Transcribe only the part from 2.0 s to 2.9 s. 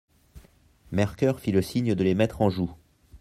les mettre en joue.